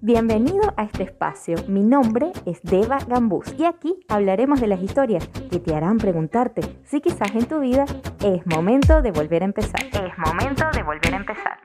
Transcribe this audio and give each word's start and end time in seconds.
Bienvenido 0.00 0.74
a 0.76 0.84
este 0.84 1.04
espacio. 1.04 1.56
Mi 1.66 1.82
nombre 1.82 2.32
es 2.46 2.60
Deva 2.62 2.98
Gambús 3.06 3.54
y 3.58 3.64
aquí 3.64 3.98
hablaremos 4.08 4.60
de 4.60 4.66
las 4.66 4.82
historias 4.82 5.26
que 5.50 5.58
te 5.58 5.74
harán 5.74 5.98
preguntarte 5.98 6.62
si 6.84 7.00
quizás 7.00 7.34
en 7.34 7.46
tu 7.46 7.60
vida 7.60 7.84
es 8.22 8.46
momento 8.46 9.02
de 9.02 9.10
volver 9.10 9.42
a 9.42 9.46
empezar. 9.46 9.82
Es 9.84 10.18
momento 10.18 10.64
de 10.72 10.82
volver 10.82 11.14
a 11.14 11.16
empezar. 11.16 11.58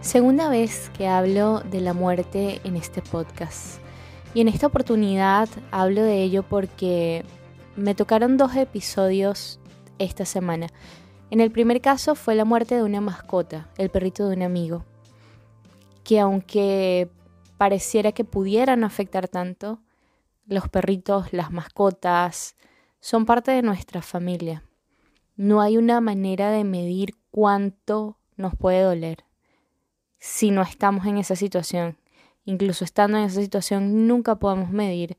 Segunda 0.00 0.48
vez 0.48 0.90
que 0.96 1.08
hablo 1.08 1.60
de 1.60 1.80
la 1.80 1.92
muerte 1.92 2.60
en 2.64 2.76
este 2.76 3.02
podcast. 3.02 3.85
Y 4.36 4.42
en 4.42 4.48
esta 4.48 4.66
oportunidad 4.66 5.48
hablo 5.70 6.02
de 6.02 6.22
ello 6.22 6.42
porque 6.42 7.24
me 7.74 7.94
tocaron 7.94 8.36
dos 8.36 8.54
episodios 8.54 9.58
esta 9.98 10.26
semana. 10.26 10.66
En 11.30 11.40
el 11.40 11.50
primer 11.50 11.80
caso 11.80 12.14
fue 12.14 12.34
la 12.34 12.44
muerte 12.44 12.74
de 12.74 12.82
una 12.82 13.00
mascota, 13.00 13.70
el 13.78 13.88
perrito 13.88 14.28
de 14.28 14.36
un 14.36 14.42
amigo, 14.42 14.84
que 16.04 16.20
aunque 16.20 17.08
pareciera 17.56 18.12
que 18.12 18.24
pudieran 18.24 18.84
afectar 18.84 19.26
tanto, 19.26 19.80
los 20.44 20.68
perritos, 20.68 21.32
las 21.32 21.50
mascotas, 21.50 22.56
son 23.00 23.24
parte 23.24 23.52
de 23.52 23.62
nuestra 23.62 24.02
familia. 24.02 24.64
No 25.36 25.62
hay 25.62 25.78
una 25.78 26.02
manera 26.02 26.50
de 26.50 26.64
medir 26.64 27.14
cuánto 27.30 28.18
nos 28.36 28.54
puede 28.54 28.82
doler 28.82 29.24
si 30.18 30.50
no 30.50 30.60
estamos 30.60 31.06
en 31.06 31.16
esa 31.16 31.36
situación. 31.36 31.96
Incluso 32.46 32.84
estando 32.84 33.18
en 33.18 33.24
esa 33.24 33.42
situación, 33.42 34.06
nunca 34.06 34.36
podemos 34.36 34.70
medir 34.70 35.18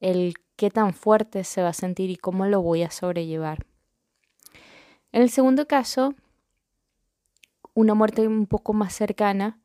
el 0.00 0.34
qué 0.54 0.70
tan 0.70 0.92
fuerte 0.92 1.42
se 1.42 1.62
va 1.62 1.70
a 1.70 1.72
sentir 1.72 2.10
y 2.10 2.16
cómo 2.16 2.44
lo 2.46 2.60
voy 2.60 2.82
a 2.82 2.90
sobrellevar. 2.90 3.64
En 5.10 5.22
el 5.22 5.30
segundo 5.30 5.66
caso, 5.66 6.14
una 7.72 7.94
muerte 7.94 8.28
un 8.28 8.46
poco 8.46 8.74
más 8.74 8.94
cercana 8.94 9.58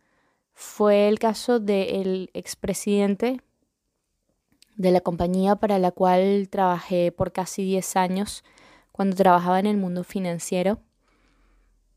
fue 0.53 1.09
el 1.09 1.19
caso 1.19 1.59
del 1.59 2.29
expresidente 2.33 3.41
de 4.77 4.91
la 4.91 5.01
compañía 5.01 5.57
para 5.57 5.79
la 5.79 5.91
cual 5.91 6.47
trabajé 6.49 7.11
por 7.11 7.33
casi 7.33 7.63
10 7.63 7.97
años 7.97 8.43
cuando 8.93 9.17
trabajaba 9.17 9.59
en 9.59 9.65
el 9.65 9.75
mundo 9.77 10.05
financiero. 10.05 10.79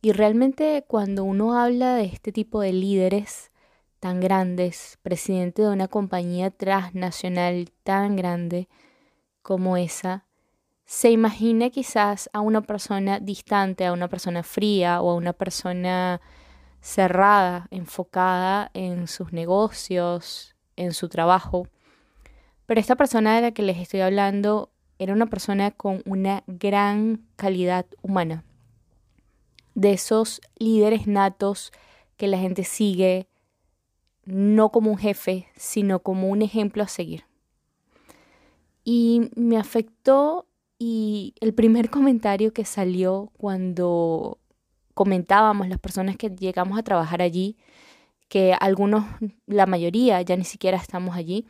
Y 0.02 0.10
realmente 0.12 0.84
cuando 0.88 1.22
uno 1.22 1.56
habla 1.58 1.94
de 1.94 2.06
este 2.06 2.32
tipo 2.32 2.60
de 2.60 2.72
líderes 2.72 3.52
tan 4.00 4.20
grandes, 4.20 4.98
presidente 5.02 5.62
de 5.62 5.68
una 5.68 5.88
compañía 5.88 6.50
transnacional 6.50 7.70
tan 7.82 8.16
grande 8.16 8.68
como 9.42 9.76
esa, 9.76 10.26
se 10.84 11.10
imagina 11.10 11.70
quizás 11.70 12.30
a 12.32 12.40
una 12.40 12.62
persona 12.62 13.18
distante, 13.18 13.86
a 13.86 13.92
una 13.92 14.08
persona 14.08 14.42
fría 14.42 15.00
o 15.02 15.10
a 15.10 15.14
una 15.14 15.32
persona 15.32 16.20
cerrada, 16.80 17.66
enfocada 17.70 18.70
en 18.74 19.08
sus 19.08 19.32
negocios, 19.32 20.54
en 20.76 20.92
su 20.92 21.08
trabajo. 21.08 21.66
Pero 22.66 22.80
esta 22.80 22.96
persona 22.96 23.34
de 23.34 23.42
la 23.42 23.50
que 23.50 23.62
les 23.62 23.78
estoy 23.78 24.00
hablando 24.00 24.70
era 24.98 25.12
una 25.12 25.26
persona 25.26 25.72
con 25.72 26.02
una 26.04 26.44
gran 26.46 27.26
calidad 27.36 27.86
humana 28.02 28.44
de 29.76 29.92
esos 29.92 30.40
líderes 30.56 31.06
natos 31.06 31.70
que 32.16 32.26
la 32.28 32.38
gente 32.38 32.64
sigue, 32.64 33.28
no 34.26 34.70
como 34.70 34.90
un 34.90 34.98
jefe, 34.98 35.48
sino 35.56 36.00
como 36.00 36.28
un 36.28 36.42
ejemplo 36.42 36.82
a 36.82 36.88
seguir. 36.88 37.24
Y 38.84 39.30
me 39.34 39.56
afectó 39.56 40.46
y 40.78 41.34
el 41.40 41.54
primer 41.54 41.90
comentario 41.90 42.52
que 42.52 42.64
salió 42.64 43.32
cuando 43.38 44.38
comentábamos 44.94 45.68
las 45.68 45.78
personas 45.78 46.16
que 46.16 46.30
llegamos 46.30 46.78
a 46.78 46.82
trabajar 46.82 47.22
allí, 47.22 47.56
que 48.28 48.54
algunos, 48.58 49.04
la 49.46 49.66
mayoría 49.66 50.20
ya 50.22 50.36
ni 50.36 50.44
siquiera 50.44 50.76
estamos 50.76 51.16
allí, 51.16 51.46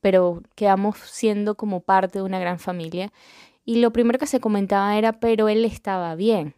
pero 0.00 0.42
quedamos 0.54 0.98
siendo 0.98 1.56
como 1.56 1.80
parte 1.80 2.18
de 2.18 2.24
una 2.24 2.38
gran 2.38 2.58
familia. 2.58 3.12
Y 3.64 3.76
lo 3.76 3.92
primero 3.92 4.18
que 4.18 4.26
se 4.26 4.40
comentaba 4.40 4.96
era, 4.96 5.14
pero 5.20 5.48
él 5.48 5.64
estaba 5.64 6.14
bien 6.14 6.54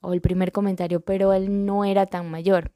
o 0.00 0.12
el 0.12 0.20
primer 0.20 0.52
comentario, 0.52 1.00
pero 1.00 1.32
él 1.32 1.66
no 1.66 1.84
era 1.84 2.06
tan 2.06 2.30
mayor. 2.30 2.72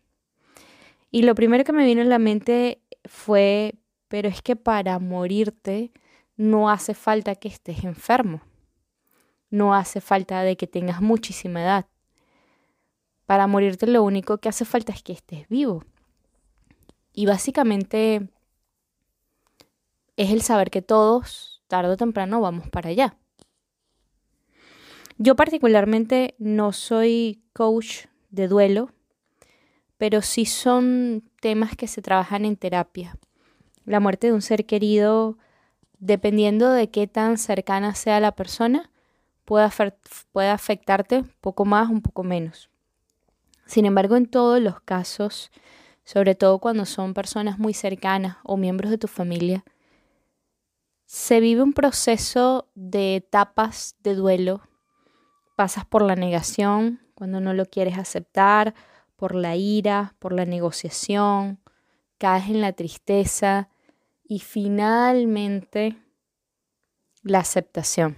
Y 1.10 1.22
lo 1.22 1.34
primero 1.34 1.64
que 1.64 1.72
me 1.72 1.84
vino 1.84 2.00
en 2.00 2.08
la 2.08 2.18
mente 2.18 2.82
fue, 3.04 3.74
pero 4.08 4.28
es 4.28 4.42
que 4.42 4.56
para 4.56 4.98
morirte 4.98 5.92
no 6.36 6.70
hace 6.70 6.94
falta 6.94 7.34
que 7.34 7.48
estés 7.48 7.84
enfermo, 7.84 8.42
no 9.50 9.74
hace 9.74 10.00
falta 10.00 10.42
de 10.42 10.56
que 10.56 10.66
tengas 10.66 11.00
muchísima 11.00 11.62
edad. 11.62 11.86
Para 13.26 13.46
morirte 13.46 13.86
lo 13.86 14.02
único 14.02 14.38
que 14.38 14.48
hace 14.48 14.64
falta 14.64 14.92
es 14.92 15.02
que 15.02 15.12
estés 15.12 15.48
vivo. 15.48 15.84
Y 17.12 17.26
básicamente 17.26 18.28
es 20.16 20.30
el 20.30 20.42
saber 20.42 20.70
que 20.70 20.82
todos, 20.82 21.62
tarde 21.66 21.92
o 21.92 21.96
temprano, 21.96 22.40
vamos 22.40 22.68
para 22.68 22.90
allá. 22.90 23.16
Yo 25.18 25.36
particularmente 25.36 26.34
no 26.38 26.72
soy 26.72 27.42
coach 27.52 28.06
de 28.30 28.48
duelo, 28.48 28.90
pero 30.00 30.22
sí 30.22 30.46
son 30.46 31.22
temas 31.42 31.76
que 31.76 31.86
se 31.86 32.00
trabajan 32.00 32.46
en 32.46 32.56
terapia. 32.56 33.18
La 33.84 34.00
muerte 34.00 34.28
de 34.28 34.32
un 34.32 34.40
ser 34.40 34.64
querido, 34.64 35.36
dependiendo 35.98 36.72
de 36.72 36.88
qué 36.88 37.06
tan 37.06 37.36
cercana 37.36 37.94
sea 37.94 38.18
la 38.18 38.32
persona, 38.32 38.90
puede, 39.44 39.68
puede 40.32 40.48
afectarte 40.48 41.22
poco 41.42 41.66
más, 41.66 41.90
un 41.90 42.00
poco 42.00 42.22
menos. 42.22 42.70
Sin 43.66 43.84
embargo, 43.84 44.16
en 44.16 44.24
todos 44.24 44.58
los 44.58 44.80
casos, 44.80 45.50
sobre 46.02 46.34
todo 46.34 46.60
cuando 46.60 46.86
son 46.86 47.12
personas 47.12 47.58
muy 47.58 47.74
cercanas 47.74 48.38
o 48.42 48.56
miembros 48.56 48.90
de 48.90 48.96
tu 48.96 49.06
familia, 49.06 49.64
se 51.04 51.40
vive 51.40 51.60
un 51.60 51.74
proceso 51.74 52.70
de 52.74 53.16
etapas 53.16 53.96
de 54.02 54.14
duelo 54.14 54.62
Pasas 55.56 55.84
por 55.84 56.00
la 56.00 56.16
negación 56.16 57.02
cuando 57.14 57.38
no 57.42 57.52
lo 57.52 57.66
quieres 57.66 57.98
aceptar, 57.98 58.74
por 59.20 59.34
la 59.34 59.54
ira, 59.54 60.14
por 60.18 60.32
la 60.32 60.46
negociación, 60.46 61.60
caes 62.16 62.48
en 62.48 62.62
la 62.62 62.72
tristeza 62.72 63.68
y 64.24 64.38
finalmente 64.38 65.98
la 67.22 67.40
aceptación. 67.40 68.16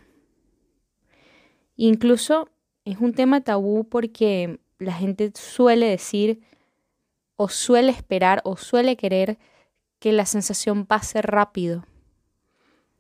Incluso 1.75 2.51
es 2.85 2.99
un 2.99 3.15
tema 3.15 3.41
tabú 3.41 3.89
porque 3.89 4.61
la 4.79 4.93
gente 4.93 5.33
suele 5.35 5.87
decir 5.87 6.43
o 7.35 7.49
suele 7.49 7.91
esperar 7.91 8.41
o 8.45 8.57
suele 8.57 8.97
querer 8.97 9.41
que 9.99 10.13
la 10.13 10.25
sensación 10.25 10.87
pase 10.87 11.21
rápido. 11.21 11.85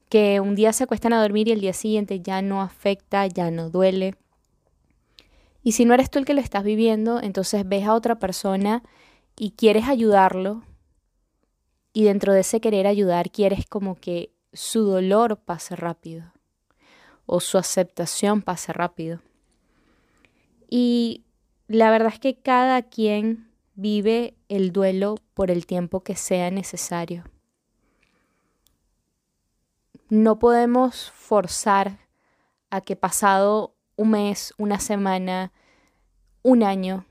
Que 0.08 0.40
un 0.40 0.56
día 0.56 0.72
se 0.72 0.82
acuestan 0.82 1.12
a 1.12 1.22
dormir 1.22 1.46
y 1.46 1.52
el 1.52 1.60
día 1.60 1.72
siguiente 1.72 2.18
ya 2.20 2.42
no 2.42 2.62
afecta, 2.62 3.28
ya 3.28 3.52
no 3.52 3.70
duele. 3.70 4.16
Y 5.62 5.72
si 5.72 5.84
no 5.84 5.94
eres 5.94 6.10
tú 6.10 6.18
el 6.18 6.24
que 6.24 6.34
lo 6.34 6.40
estás 6.40 6.64
viviendo, 6.64 7.20
entonces 7.20 7.68
ves 7.68 7.86
a 7.86 7.94
otra 7.94 8.18
persona 8.18 8.82
y 9.36 9.52
quieres 9.52 9.88
ayudarlo. 9.88 10.64
Y 11.92 12.04
dentro 12.04 12.32
de 12.32 12.40
ese 12.40 12.60
querer 12.60 12.86
ayudar, 12.86 13.30
quieres 13.30 13.66
como 13.66 13.94
que 13.94 14.32
su 14.52 14.84
dolor 14.84 15.38
pase 15.38 15.76
rápido 15.76 16.32
o 17.26 17.40
su 17.40 17.58
aceptación 17.58 18.42
pase 18.42 18.72
rápido. 18.72 19.20
Y 20.68 21.24
la 21.68 21.90
verdad 21.90 22.12
es 22.12 22.18
que 22.18 22.36
cada 22.36 22.82
quien 22.82 23.50
vive 23.74 24.34
el 24.48 24.72
duelo 24.72 25.16
por 25.34 25.50
el 25.50 25.66
tiempo 25.66 26.00
que 26.00 26.16
sea 26.16 26.50
necesario. 26.50 27.24
No 30.08 30.38
podemos 30.38 31.10
forzar 31.10 31.98
a 32.70 32.80
que 32.80 32.96
pasado 32.96 33.74
un 34.02 34.10
mes, 34.10 34.52
una 34.58 34.80
semana, 34.80 35.52
un 36.42 36.62
año, 36.64 37.06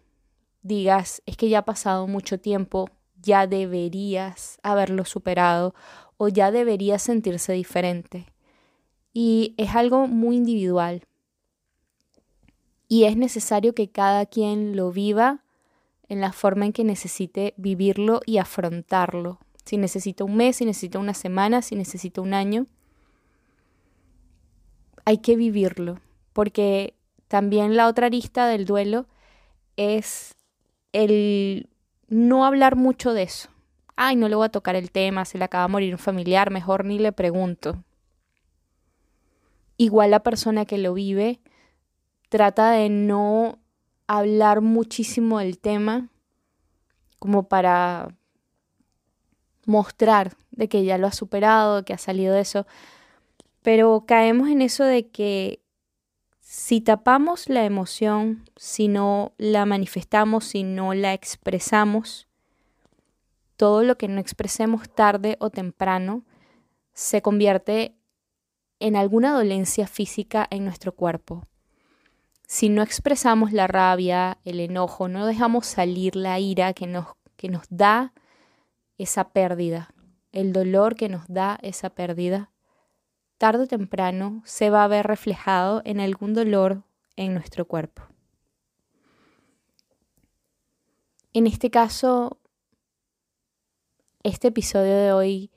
digas, 0.61 1.21
es 1.25 1.37
que 1.37 1.49
ya 1.49 1.59
ha 1.59 1.65
pasado 1.65 2.05
mucho 2.05 2.39
tiempo, 2.39 2.89
ya 3.21 3.47
deberías 3.47 4.59
haberlo 4.61 5.05
superado 5.05 5.73
o 6.17 6.27
ya 6.27 6.51
deberías 6.51 7.01
sentirse 7.01 7.53
diferente. 7.53 8.27
Y 9.13 9.55
es 9.57 9.75
algo 9.75 10.07
muy 10.07 10.35
individual. 10.35 11.07
Y 12.87 13.05
es 13.05 13.15
necesario 13.15 13.73
que 13.73 13.89
cada 13.89 14.25
quien 14.25 14.75
lo 14.75 14.91
viva 14.91 15.43
en 16.09 16.19
la 16.19 16.33
forma 16.33 16.65
en 16.65 16.73
que 16.73 16.83
necesite 16.83 17.53
vivirlo 17.55 18.19
y 18.25 18.37
afrontarlo. 18.37 19.39
Si 19.63 19.77
necesita 19.77 20.25
un 20.25 20.35
mes, 20.35 20.57
si 20.57 20.65
necesita 20.65 20.99
una 20.99 21.13
semana, 21.13 21.61
si 21.61 21.75
necesita 21.75 22.19
un 22.19 22.33
año, 22.33 22.67
hay 25.05 25.19
que 25.19 25.37
vivirlo 25.37 25.99
porque 26.33 26.95
también 27.27 27.75
la 27.75 27.87
otra 27.87 28.07
arista 28.07 28.47
del 28.47 28.65
duelo 28.65 29.07
es 29.77 30.35
el 30.93 31.69
no 32.07 32.45
hablar 32.45 32.75
mucho 32.75 33.13
de 33.13 33.23
eso, 33.23 33.49
ay, 33.95 34.15
no 34.15 34.27
le 34.27 34.35
voy 34.35 34.45
a 34.45 34.49
tocar 34.49 34.75
el 34.75 34.91
tema, 34.91 35.25
se 35.25 35.37
le 35.37 35.45
acaba 35.45 35.65
de 35.65 35.71
morir 35.71 35.93
un 35.93 35.99
familiar, 35.99 36.51
mejor 36.51 36.85
ni 36.85 36.99
le 36.99 37.11
pregunto. 37.11 37.83
Igual 39.77 40.11
la 40.11 40.21
persona 40.21 40.65
que 40.65 40.77
lo 40.77 40.93
vive 40.93 41.39
trata 42.29 42.71
de 42.71 42.89
no 42.89 43.59
hablar 44.07 44.61
muchísimo 44.61 45.39
del 45.39 45.57
tema 45.57 46.09
como 47.19 47.43
para 47.43 48.15
mostrar 49.65 50.35
de 50.51 50.67
que 50.67 50.83
ya 50.83 50.97
lo 50.97 51.07
ha 51.07 51.11
superado, 51.11 51.85
que 51.85 51.93
ha 51.93 51.97
salido 51.97 52.33
de 52.33 52.41
eso. 52.41 52.65
Pero 53.61 54.05
caemos 54.07 54.49
en 54.49 54.61
eso 54.61 54.83
de 54.83 55.07
que 55.07 55.60
si 56.41 56.81
tapamos 56.81 57.47
la 57.47 57.63
emoción, 57.63 58.43
si 58.57 58.87
no 58.87 59.33
la 59.37 59.65
manifestamos, 59.65 60.45
si 60.45 60.63
no 60.63 60.93
la 60.93 61.13
expresamos, 61.13 62.27
todo 63.55 63.83
lo 63.83 63.97
que 63.97 64.07
no 64.07 64.19
expresemos 64.19 64.89
tarde 64.89 65.37
o 65.39 65.49
temprano 65.49 66.25
se 66.93 67.21
convierte 67.21 67.95
en 68.79 68.95
alguna 68.95 69.33
dolencia 69.33 69.87
física 69.87 70.47
en 70.49 70.65
nuestro 70.65 70.93
cuerpo. 70.93 71.47
Si 72.47 72.67
no 72.67 72.81
expresamos 72.81 73.53
la 73.53 73.67
rabia, 73.67 74.39
el 74.43 74.59
enojo, 74.59 75.07
no 75.07 75.25
dejamos 75.25 75.67
salir 75.67 76.15
la 76.15 76.39
ira 76.39 76.73
que 76.73 76.87
nos, 76.87 77.05
que 77.37 77.47
nos 77.47 77.63
da 77.69 78.13
esa 78.97 79.29
pérdida, 79.29 79.93
el 80.31 80.51
dolor 80.51 80.95
que 80.95 81.07
nos 81.07 81.27
da 81.27 81.57
esa 81.61 81.91
pérdida, 81.91 82.50
tarde 83.41 83.63
o 83.63 83.67
temprano 83.67 84.43
se 84.45 84.69
va 84.69 84.83
a 84.83 84.87
ver 84.87 85.07
reflejado 85.07 85.81
en 85.83 85.99
algún 85.99 86.35
dolor 86.35 86.83
en 87.15 87.33
nuestro 87.33 87.65
cuerpo. 87.65 88.03
En 91.33 91.47
este 91.47 91.71
caso, 91.71 92.37
este 94.21 94.49
episodio 94.49 94.95
de 94.95 95.11
hoy 95.11 95.49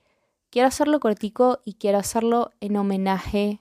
quiero 0.49 0.67
hacerlo 0.67 0.99
cortico 0.99 1.61
y 1.63 1.75
quiero 1.75 1.99
hacerlo 1.99 2.53
en 2.61 2.79
homenaje 2.79 3.61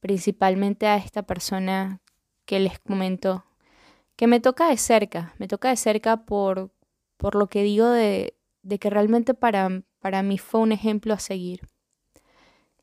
principalmente 0.00 0.86
a 0.86 0.98
esta 0.98 1.22
persona 1.22 2.02
que 2.44 2.60
les 2.60 2.78
comento, 2.78 3.46
que 4.16 4.26
me 4.26 4.40
toca 4.40 4.68
de 4.68 4.76
cerca, 4.76 5.34
me 5.38 5.48
toca 5.48 5.70
de 5.70 5.76
cerca 5.76 6.26
por, 6.26 6.74
por 7.16 7.36
lo 7.36 7.46
que 7.46 7.62
digo 7.62 7.88
de, 7.88 8.36
de 8.60 8.78
que 8.78 8.90
realmente 8.90 9.32
para, 9.32 9.82
para 9.98 10.22
mí 10.22 10.36
fue 10.36 10.60
un 10.60 10.72
ejemplo 10.72 11.14
a 11.14 11.18
seguir 11.18 11.70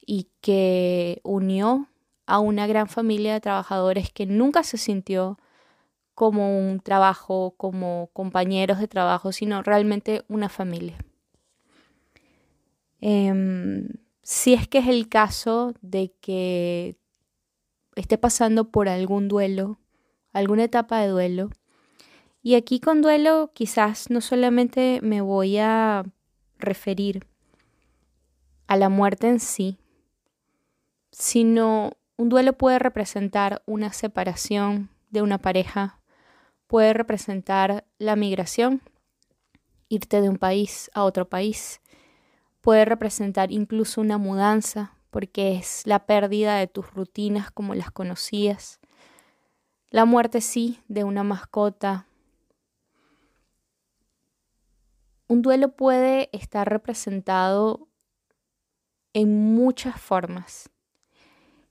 y 0.08 0.30
que 0.40 1.20
unió 1.24 1.90
a 2.26 2.40
una 2.40 2.66
gran 2.66 2.88
familia 2.88 3.34
de 3.34 3.42
trabajadores 3.42 4.10
que 4.12 4.26
nunca 4.26 4.64
se 4.64 4.78
sintió 4.78 5.38
como 6.16 6.58
un 6.58 6.80
trabajo, 6.80 7.54
como 7.58 8.10
compañeros 8.14 8.80
de 8.80 8.88
trabajo, 8.88 9.32
sino 9.32 9.62
realmente 9.62 10.24
una 10.30 10.50
familia. 10.50 10.98
Em, 13.02 13.90
si 14.24 14.54
es 14.54 14.68
que 14.68 14.80
es 14.80 14.88
el 14.88 15.10
caso 15.10 15.74
de 15.82 16.16
que 16.22 16.98
esté 17.96 18.18
pasando 18.18 18.72
por 18.72 18.90
algún 18.90 19.28
duelo, 19.28 19.78
alguna 20.32 20.64
etapa 20.64 21.02
de 21.02 21.10
duelo, 21.10 21.50
y 22.42 22.56
aquí 22.56 22.80
con 22.80 23.02
duelo 23.02 23.52
quizás 23.54 24.10
no 24.10 24.22
solamente 24.22 25.00
me 25.04 25.20
voy 25.20 25.58
a 25.58 26.06
referir 26.58 27.28
a 28.68 28.78
la 28.78 28.90
muerte 28.90 29.28
en 29.28 29.40
sí, 29.40 29.78
sino 31.18 31.94
un 32.16 32.30
duelo 32.30 32.54
puede 32.54 32.78
representar 32.78 33.64
una 33.66 33.92
separación 33.92 34.92
de 35.10 35.24
una 35.24 35.40
pareja, 35.40 36.00
puede 36.68 36.94
representar 36.94 37.86
la 37.98 38.16
migración, 38.16 38.84
irte 39.90 40.22
de 40.22 40.30
un 40.30 40.38
país 40.38 40.92
a 40.94 41.04
otro 41.04 41.28
país, 41.28 41.82
puede 42.62 42.86
representar 42.86 43.52
incluso 43.52 44.00
una 44.00 44.20
mudanza, 44.20 44.94
porque 45.10 45.56
es 45.56 45.82
la 45.88 46.06
pérdida 46.06 46.58
de 46.58 46.68
tus 46.68 46.94
rutinas 46.94 47.50
como 47.50 47.74
las 47.74 47.90
conocías, 47.90 48.80
la 49.90 50.06
muerte 50.06 50.40
sí 50.40 50.82
de 50.88 51.04
una 51.04 51.24
mascota. 51.24 52.06
Un 55.28 55.42
duelo 55.42 55.76
puede 55.76 56.30
estar 56.32 56.70
representado 56.70 57.88
en 59.14 59.56
muchas 59.56 60.00
formas. 60.00 60.70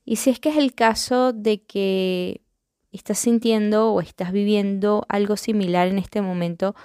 Y 0.09 0.15
si 0.15 0.29
es 0.29 0.39
que 0.39 0.47
es 0.47 0.55
el 0.55 0.73
caso 0.73 1.33
de 1.33 1.65
que 1.65 2.39
estás 2.93 3.19
sintiendo 3.19 3.91
o 3.91 3.99
estás 3.99 4.31
viviendo 4.31 5.05
algo 5.09 5.35
similar 5.35 5.89
en 5.89 5.97
este 5.97 6.21
momento 6.21 6.75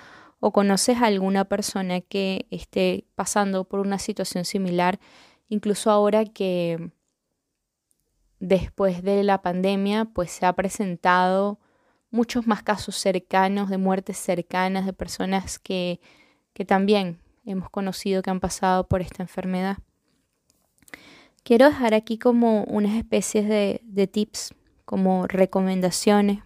o 0.40 0.52
conoces 0.52 0.96
a 0.96 1.06
alguna 1.06 1.44
persona 1.44 2.00
que 2.00 2.46
esté 2.50 3.04
pasando 3.14 3.62
por 3.62 3.78
una 3.78 4.00
situación 4.00 4.44
similar, 4.44 4.98
incluso 5.48 5.92
ahora 5.92 6.24
que 6.24 6.90
después 8.40 9.04
de 9.04 9.22
la 9.22 9.40
pandemia 9.40 10.06
pues 10.06 10.32
se 10.32 10.44
ha 10.44 10.52
presentado 10.54 11.60
muchos 12.10 12.48
más 12.48 12.64
casos 12.64 12.96
cercanos 12.96 13.70
de 13.70 13.78
muertes 13.78 14.16
cercanas 14.16 14.84
de 14.84 14.94
personas 14.94 15.60
que, 15.60 16.00
que 16.54 16.64
también 16.64 17.20
hemos 17.46 17.70
conocido 17.70 18.20
que 18.20 18.30
han 18.30 18.40
pasado 18.40 18.88
por 18.88 19.00
esta 19.00 19.22
enfermedad. 19.22 19.76
Quiero 21.44 21.66
dejar 21.66 21.92
aquí 21.92 22.18
como 22.18 22.62
unas 22.64 22.94
especies 22.94 23.48
de, 23.48 24.06
tips, 24.06 24.54
como 24.84 25.26
recomendaciones 25.26 26.40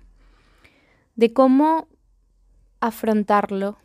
de 1.16 1.32
cómo 1.34 1.88
afrontarlo. 2.80 3.76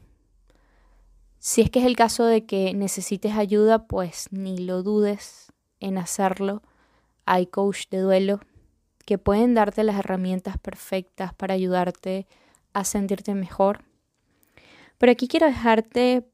Si 1.40 1.62
es 1.62 1.70
que 1.70 1.80
es 1.80 1.86
el 1.86 1.98
caso 1.98 2.26
de 2.26 2.46
que 2.46 2.74
necesites 2.74 3.34
ayuda, 3.34 3.88
pues 3.88 4.28
ni 4.32 4.58
lo 4.58 4.84
dudes 4.84 5.52
en 5.82 5.98
hacerlo. 5.98 6.62
Hay 7.26 7.48
coach 7.48 7.90
de 7.90 8.00
duelo 8.00 8.40
que 9.06 9.18
pueden 9.18 9.54
darte 9.54 9.84
las 9.84 9.98
herramientas 9.98 10.58
perfectas 10.60 11.34
para 11.34 11.56
ayudarte 11.56 12.26
a 12.74 12.86
sentirte 12.86 13.36
mejor. 13.36 13.84
Pero 14.98 15.12
aquí 15.12 15.28
quiero 15.28 15.48
dejarte 15.48 16.26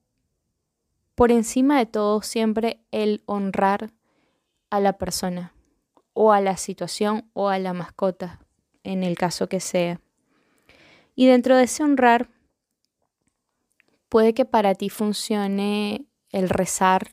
por 1.16 1.32
encima 1.32 1.80
de 1.80 1.88
todo 1.88 2.22
siempre 2.22 2.80
el 2.92 3.24
honrar 3.26 3.92
a 4.70 4.80
la 4.80 4.94
persona 4.98 5.54
o 6.14 6.32
a 6.32 6.42
la 6.42 6.58
situación 6.58 7.30
o 7.34 7.50
a 7.50 7.60
la 7.60 7.74
mascota, 7.74 8.40
en 8.84 9.04
el 9.04 9.18
caso 9.18 9.48
que 9.48 9.60
sea. 9.60 10.00
Y 11.16 11.28
dentro 11.28 11.56
de 11.56 11.64
ese 11.64 11.84
honrar, 11.84 12.30
puede 14.10 14.34
que 14.34 14.46
para 14.46 14.76
ti 14.76 14.90
funcione 14.90 16.06
el 16.32 16.50
rezar, 16.50 17.10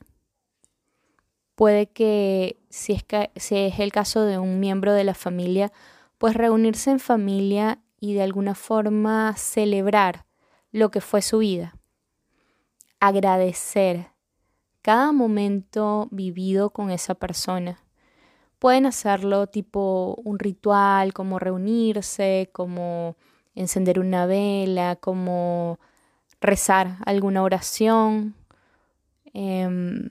puede 1.55 1.87
que 1.87 2.59
si 2.69 2.93
es, 2.93 3.03
que, 3.03 3.31
si 3.35 3.57
es 3.57 3.79
el 3.79 3.91
caso 3.91 4.23
de 4.23 4.37
un 4.37 4.59
miembro 4.59 4.93
de 4.93 5.03
la 5.03 5.13
familia, 5.13 5.71
pues 6.17 6.35
reunirse 6.35 6.91
en 6.91 6.99
familia 6.99 7.79
y 7.99 8.13
de 8.13 8.23
alguna 8.23 8.55
forma 8.55 9.35
celebrar 9.37 10.25
lo 10.71 10.91
que 10.91 11.01
fue 11.01 11.21
su 11.21 11.39
vida, 11.39 11.77
agradecer 12.99 14.14
cada 14.85 15.11
momento 15.11 16.09
vivido 16.11 16.69
con 16.69 16.91
esa 16.91 17.15
persona. 17.15 17.79
Pueden 18.59 18.85
hacerlo 18.85 19.47
tipo 19.47 20.13
un 20.23 20.37
ritual, 20.37 21.11
como 21.11 21.39
reunirse, 21.39 22.51
como 22.51 23.15
encender 23.55 23.99
una 23.99 24.27
vela, 24.27 24.95
como 24.97 25.79
rezar 26.39 26.97
alguna 27.07 27.41
oración, 27.41 28.35
em, 29.33 30.07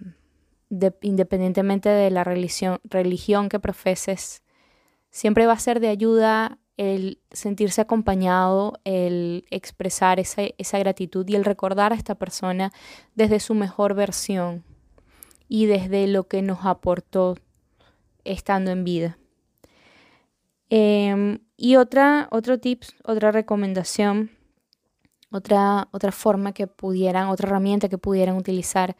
independientemente 1.03 1.89
de 1.89 2.11
la 2.11 2.25
religión, 2.25 2.81
religión 2.83 3.49
que 3.49 3.61
profeses. 3.61 4.43
Siempre 5.11 5.47
va 5.47 5.53
a 5.53 5.59
ser 5.61 5.79
de 5.79 5.87
ayuda 5.87 6.59
el 6.77 7.19
sentirse 7.31 7.81
acompañado, 7.81 8.81
el 8.85 9.45
expresar 9.51 10.19
esa, 10.19 10.43
esa, 10.59 10.79
gratitud 10.79 11.29
y 11.29 11.37
el 11.37 11.45
recordar 11.45 11.93
a 11.93 11.97
esta 11.97 12.17
persona 12.17 12.73
desde 13.15 13.41
su 13.41 13.55
mejor 13.55 13.95
versión 13.95 14.65
y 15.49 15.67
desde 15.67 16.07
lo 16.09 16.25
que 16.25 16.43
nos 16.43 16.65
aportó 16.65 17.37
estando 18.25 18.71
en 18.71 18.85
vida. 18.85 19.19
Em, 20.71 21.39
y 21.57 21.77
otra, 21.77 22.29
otro 22.31 22.59
tips, 22.59 22.95
otra 23.05 23.31
recomendación, 23.31 24.31
otra, 25.31 25.89
otra 25.93 26.11
forma 26.11 26.53
que 26.53 26.67
pudieran, 26.67 27.29
otra 27.29 27.49
herramienta 27.49 27.89
que 27.89 27.99
pudieran 27.99 28.37
utilizar 28.37 28.97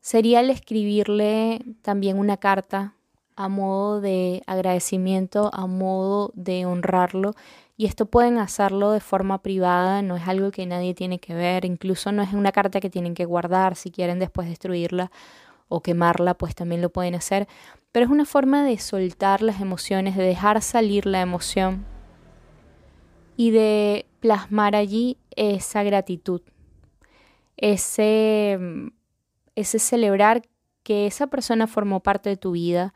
sería 0.00 0.40
el 0.40 0.50
escribirle 0.50 1.60
también 1.82 2.18
una 2.18 2.36
carta 2.36 2.94
a 3.36 3.48
modo 3.48 4.00
de 4.00 4.42
agradecimiento, 4.46 5.50
a 5.52 5.66
modo 5.66 6.32
de 6.34 6.66
honrarlo. 6.66 7.32
Y 7.76 7.86
esto 7.86 8.06
pueden 8.06 8.38
hacerlo 8.38 8.92
de 8.92 9.00
forma 9.00 9.42
privada, 9.42 10.02
no 10.02 10.16
es 10.16 10.28
algo 10.28 10.50
que 10.50 10.66
nadie 10.66 10.94
tiene 10.94 11.18
que 11.18 11.34
ver, 11.34 11.64
incluso 11.64 12.12
no 12.12 12.22
es 12.22 12.32
una 12.32 12.52
carta 12.52 12.80
que 12.80 12.90
tienen 12.90 13.14
que 13.14 13.24
guardar, 13.24 13.76
si 13.76 13.90
quieren 13.90 14.18
después 14.18 14.48
destruirla 14.48 15.10
o 15.68 15.80
quemarla, 15.80 16.34
pues 16.34 16.54
también 16.54 16.82
lo 16.82 16.90
pueden 16.90 17.14
hacer. 17.14 17.48
Pero 17.90 18.06
es 18.06 18.12
una 18.12 18.24
forma 18.26 18.64
de 18.64 18.78
soltar 18.78 19.42
las 19.42 19.60
emociones, 19.60 20.16
de 20.16 20.24
dejar 20.24 20.62
salir 20.62 21.06
la 21.06 21.20
emoción 21.22 21.84
y 23.36 23.50
de 23.50 24.06
plasmar 24.20 24.76
allí 24.76 25.16
esa 25.34 25.82
gratitud. 25.82 26.42
ese, 27.56 28.58
ese 29.54 29.78
celebrar 29.78 30.42
que 30.82 31.06
esa 31.06 31.28
persona 31.28 31.66
formó 31.66 32.00
parte 32.00 32.28
de 32.30 32.36
tu 32.36 32.52
vida, 32.52 32.92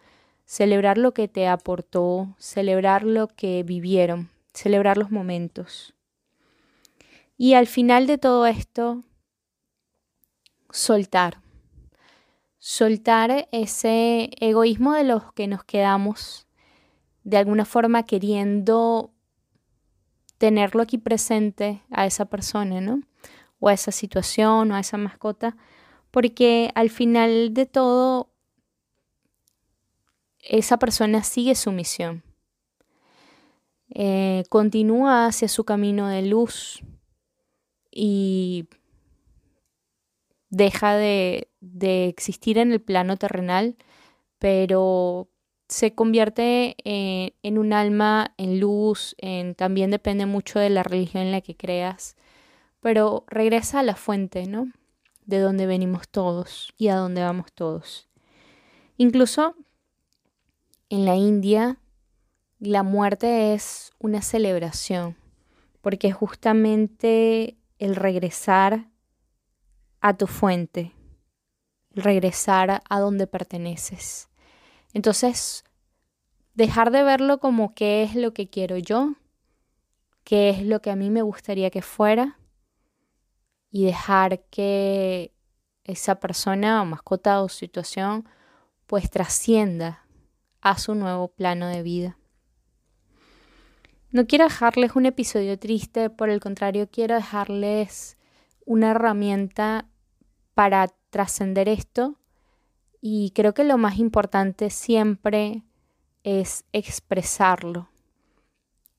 celebrar 0.46 0.96
lo 0.96 1.12
que 1.12 1.28
te 1.28 1.48
aportó, 1.48 2.34
celebrar 2.38 3.02
lo 3.02 3.28
que 3.28 3.62
vivieron, 3.64 4.30
celebrar 4.54 4.96
los 4.96 5.10
momentos. 5.10 5.92
Y 7.36 7.54
al 7.54 7.66
final 7.66 8.06
de 8.06 8.16
todo 8.16 8.46
esto, 8.46 9.02
soltar. 10.70 11.42
Soltar 12.58 13.48
ese 13.52 14.30
egoísmo 14.40 14.94
de 14.94 15.04
los 15.04 15.32
que 15.34 15.46
nos 15.46 15.62
quedamos 15.62 16.46
de 17.22 17.36
alguna 17.36 17.64
forma 17.64 18.04
queriendo 18.04 19.10
tenerlo 20.38 20.82
aquí 20.82 20.96
presente 20.96 21.82
a 21.90 22.06
esa 22.06 22.26
persona, 22.26 22.80
¿no? 22.80 23.00
O 23.58 23.68
a 23.68 23.72
esa 23.72 23.90
situación 23.90 24.70
o 24.70 24.76
a 24.76 24.80
esa 24.80 24.96
mascota, 24.96 25.56
porque 26.10 26.70
al 26.74 26.88
final 26.90 27.52
de 27.52 27.66
todo 27.66 28.30
esa 30.48 30.78
persona 30.78 31.22
sigue 31.22 31.54
su 31.54 31.72
misión. 31.72 32.22
Eh, 33.90 34.44
continúa 34.48 35.26
hacia 35.26 35.48
su 35.48 35.64
camino 35.64 36.08
de 36.08 36.22
luz 36.22 36.82
y 37.90 38.68
deja 40.50 40.96
de, 40.96 41.48
existir 42.08 42.58
en 42.58 42.72
el 42.72 42.80
plano 42.80 43.16
terrenal, 43.16 43.76
pero 44.38 45.28
se 45.68 45.94
convierte 45.94 46.76
en, 46.84 47.32
en, 47.42 47.58
un 47.58 47.72
alma 47.72 48.34
en 48.36 48.60
luz, 48.60 49.14
en, 49.18 49.54
también 49.54 49.90
depende 49.90 50.26
mucho 50.26 50.58
de 50.58 50.70
la 50.70 50.82
religión 50.82 51.24
en 51.24 51.32
la 51.32 51.40
que 51.40 51.56
creas, 51.56 52.16
pero 52.80 53.24
regresa 53.28 53.80
a 53.80 53.82
la 53.82 53.96
fuente, 53.96 54.46
¿no? 54.46 54.70
De 55.24 55.40
donde 55.40 55.66
venimos 55.66 56.08
todos 56.08 56.72
y 56.78 56.88
a 56.88 56.96
donde 56.96 57.22
vamos 57.22 57.52
todos. 57.52 58.08
Incluso 58.96 59.56
en 60.88 61.04
la 61.04 61.16
India, 61.16 61.78
la 62.58 62.82
muerte 62.82 63.54
es 63.54 63.92
una 63.98 64.22
celebración, 64.22 65.16
porque 65.80 66.12
justamente 66.12 67.56
el 67.78 67.96
regresar 67.96 68.88
a 70.00 70.16
tu 70.16 70.26
fuente, 70.26 70.92
el 71.94 72.02
regresar 72.02 72.82
a 72.88 73.00
donde 73.00 73.26
perteneces. 73.26 74.28
Entonces, 74.92 75.64
dejar 76.54 76.90
de 76.90 77.02
verlo 77.02 77.38
como 77.40 77.74
qué 77.74 78.02
es 78.02 78.14
lo 78.14 78.32
que 78.32 78.48
quiero 78.48 78.78
yo, 78.78 79.14
qué 80.24 80.50
es 80.50 80.62
lo 80.62 80.80
que 80.80 80.90
a 80.90 80.96
mí 80.96 81.10
me 81.10 81.22
gustaría 81.22 81.70
que 81.70 81.82
fuera, 81.82 82.38
y 83.70 83.84
dejar 83.84 84.44
que 84.44 85.34
esa 85.84 86.20
persona 86.20 86.80
o 86.80 86.86
mascota 86.86 87.42
o 87.42 87.48
situación 87.48 88.26
pues 88.86 89.10
trascienda 89.10 90.05
a 90.66 90.76
su 90.78 90.96
nuevo 90.96 91.28
plano 91.28 91.68
de 91.68 91.84
vida. 91.84 92.18
No 94.10 94.26
quiero 94.26 94.46
dejarles 94.46 94.96
un 94.96 95.06
episodio 95.06 95.56
triste, 95.60 96.10
por 96.10 96.28
el 96.28 96.40
contrario, 96.40 96.88
quiero 96.90 97.14
dejarles 97.14 98.16
una 98.64 98.90
herramienta 98.90 99.86
para 100.54 100.88
trascender 101.10 101.68
esto 101.68 102.16
y 103.00 103.30
creo 103.30 103.54
que 103.54 103.62
lo 103.62 103.78
más 103.78 103.98
importante 103.98 104.70
siempre 104.70 105.62
es 106.24 106.64
expresarlo. 106.72 107.88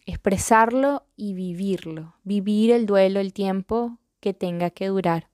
Expresarlo 0.05 1.05
y 1.17 1.33
vivirlo. 1.33 2.15
Vivir 2.23 2.71
el 2.71 2.85
duelo 2.85 3.19
el 3.19 3.33
tiempo 3.33 3.97
que 4.21 4.33
tenga 4.33 4.69
que 4.69 4.87
durar. 4.87 5.27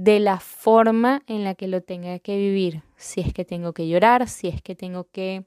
De 0.00 0.18
la 0.18 0.40
forma 0.40 1.22
en 1.26 1.44
la 1.44 1.54
que 1.54 1.68
lo 1.68 1.82
tenga 1.82 2.18
que 2.20 2.38
vivir 2.38 2.82
si 2.96 3.20
es 3.20 3.34
que 3.34 3.44
tengo 3.44 3.74
que 3.74 3.86
llorar, 3.86 4.30
si 4.30 4.48
es 4.48 4.62
que 4.62 4.74
tengo 4.74 5.04
que 5.04 5.44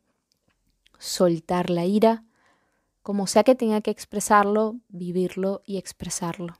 soltar 0.99 1.71
la 1.71 1.85
ira, 1.85 2.23
como 3.01 3.25
sea 3.25 3.43
que 3.43 3.55
tenga 3.55 3.81
que 3.81 3.89
expresarlo, 3.89 4.75
vivirlo 4.89 5.63
y 5.65 5.77
expresarlo. 5.77 6.59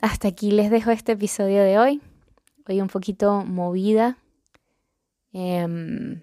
Hasta 0.00 0.28
aquí 0.28 0.52
les 0.52 0.70
dejo 0.70 0.90
este 0.90 1.12
episodio 1.12 1.62
de 1.62 1.78
hoy. 1.78 2.00
Hoy 2.66 2.80
un 2.80 2.88
poquito 2.88 3.44
movida. 3.44 4.16
Em, 5.34 6.22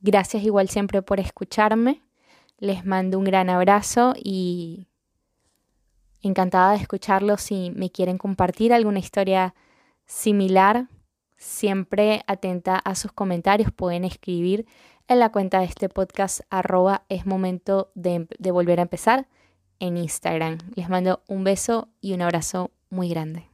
gracias 0.00 0.42
igual 0.42 0.70
siempre 0.70 1.02
por 1.02 1.20
escucharme. 1.20 2.00
Les 2.56 2.86
mando 2.86 3.18
un 3.18 3.24
gran 3.24 3.50
abrazo 3.50 4.14
y 4.16 4.88
encantada 6.28 6.72
de 6.72 6.78
escucharlos 6.78 7.42
si 7.42 7.70
me 7.70 7.90
quieren 7.90 8.18
compartir 8.18 8.72
alguna 8.72 8.98
historia 8.98 9.54
similar, 10.06 10.88
siempre 11.36 12.22
atenta 12.26 12.76
a 12.76 12.94
sus 12.94 13.12
comentarios, 13.12 13.72
pueden 13.72 14.04
escribir 14.04 14.66
en 15.08 15.18
la 15.18 15.30
cuenta 15.30 15.60
de 15.60 15.66
este 15.66 15.88
podcast 15.88 16.40
arroba 16.50 17.04
es 17.08 17.26
momento 17.26 17.90
de, 17.94 18.26
de 18.38 18.50
volver 18.50 18.78
a 18.78 18.82
empezar 18.82 19.28
en 19.78 19.96
Instagram. 19.96 20.58
Les 20.74 20.88
mando 20.88 21.22
un 21.28 21.44
beso 21.44 21.88
y 22.00 22.14
un 22.14 22.22
abrazo 22.22 22.70
muy 22.90 23.08
grande. 23.08 23.53